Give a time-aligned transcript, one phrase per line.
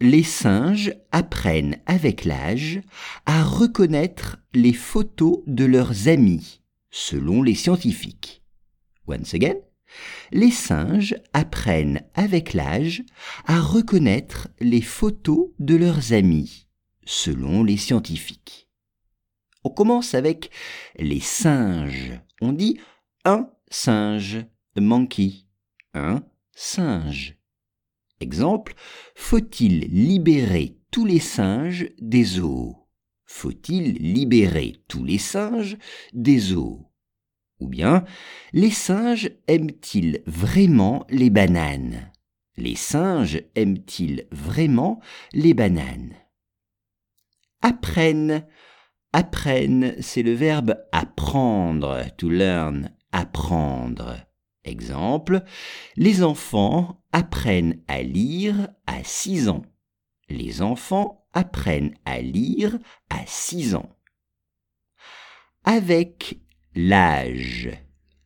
[0.00, 2.80] Les singes apprennent avec l'âge
[3.26, 6.60] à reconnaître les photos de leurs amis,
[6.90, 8.42] selon les scientifiques.
[9.06, 9.56] Once again,
[10.32, 13.04] les singes apprennent avec l'âge
[13.46, 16.66] à reconnaître les photos de leurs amis,
[17.04, 18.68] selon les scientifiques.
[19.64, 20.50] On commence avec
[20.96, 22.18] les singes.
[22.40, 22.80] On dit
[23.24, 24.44] un singe,
[24.76, 25.46] monkey,
[25.94, 27.36] un singe.
[28.22, 28.74] Exemple,
[29.16, 32.76] faut-il libérer tous les singes des zoos
[33.26, 35.76] Faut-il libérer tous les singes
[36.12, 36.86] des zoos
[37.58, 38.04] Ou bien,
[38.52, 42.12] les singes aiment-ils vraiment les bananes?
[42.56, 45.00] Les singes aiment-ils vraiment
[45.32, 46.14] les bananes?
[47.60, 48.46] Apprennent.
[49.12, 54.31] Apprennent, c'est le verbe apprendre, to learn, apprendre.
[54.64, 55.42] Exemple,
[55.96, 59.62] les enfants apprennent à lire à 6 ans.
[60.28, 62.78] Les enfants apprennent à lire
[63.10, 63.90] à 6 ans.
[65.64, 66.38] Avec
[66.74, 67.70] l'âge.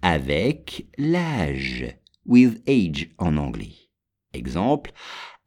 [0.00, 1.96] Avec l'âge.
[2.24, 3.74] With age en anglais.
[4.32, 4.92] Exemple,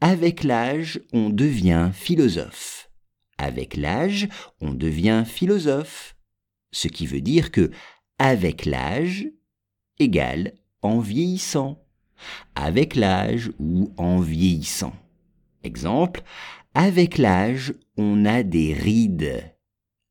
[0.02, 2.92] avec l'âge, on devient philosophe.
[3.38, 4.28] Avec l'âge,
[4.62, 6.16] on devient philosophe.
[6.72, 7.72] Ce qui veut dire que
[8.20, 9.28] avec l'âge
[10.00, 10.54] égale
[10.86, 11.84] en vieillissant,
[12.56, 14.94] avec l'âge ou en vieillissant.
[15.64, 16.24] Exemple,
[16.74, 19.52] avec l'âge, on a des rides.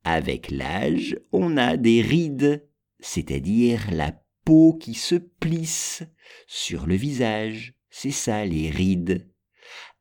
[0.02, 2.66] Avec l'âge, on a des rides,
[3.00, 4.12] c'est-à-dire la
[4.44, 6.02] peau qui se plisse
[6.46, 7.74] sur le visage.
[7.90, 9.30] C'est ça les rides.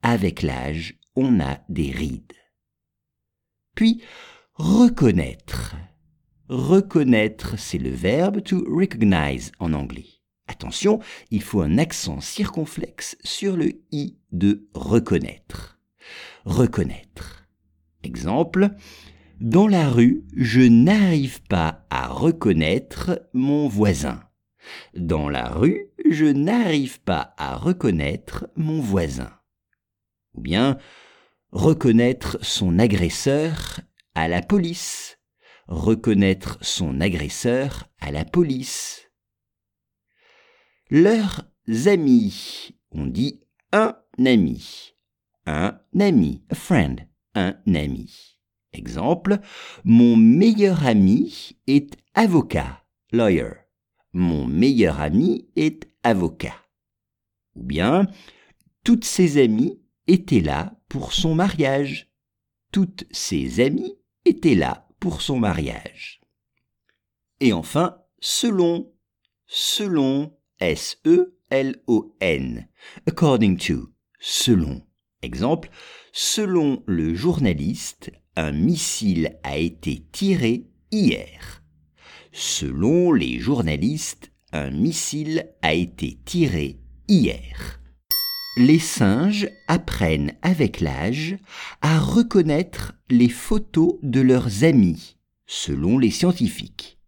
[0.02, 2.34] Avec l'âge, on a des rides.
[3.76, 4.02] Puis,
[4.56, 5.76] reconnaître.
[6.50, 10.23] Reconnaître, c'est le verbe to recognize en anglais.
[10.48, 11.00] Attention,
[11.32, 15.80] il faut un accent circonflexe sur le i de reconnaître.
[16.46, 17.48] Reconnaître.
[18.04, 18.72] Exemple,
[19.40, 24.22] dans la rue, je n'arrive pas à reconnaître mon voisin.
[24.96, 29.32] Dans la rue, je n'arrive pas à reconnaître mon voisin.
[30.34, 30.78] Ou bien,
[31.52, 33.80] reconnaître son agresseur
[34.16, 35.20] à la police.
[35.68, 39.03] Reconnaître son agresseur à la police
[40.90, 41.46] leurs
[41.86, 42.76] amis.
[42.92, 44.94] On dit un ami.
[45.46, 48.40] Un ami, a friend, un ami.
[48.72, 49.40] Exemple,
[49.84, 53.52] mon meilleur ami est avocat, lawyer.
[54.14, 56.56] Mon meilleur ami est avocat.
[57.56, 58.08] Ou bien,
[58.84, 62.12] toutes ses amies étaient là pour son mariage.
[62.72, 63.96] Toutes ses amies
[64.26, 66.22] étaient là pour son mariage.
[67.40, 68.94] Et enfin, selon,
[69.48, 72.68] selon, S-E-L-O-N.
[73.08, 73.90] According to.
[74.20, 74.84] Selon.
[75.22, 75.70] Exemple.
[76.12, 81.64] Selon le journaliste, un missile a été tiré hier.
[82.32, 87.80] Selon les journalistes, un missile a été tiré hier.
[88.58, 91.38] Les singes apprennent avec l'âge
[91.82, 97.00] à reconnaître les photos de leurs amis, selon les scientifiques.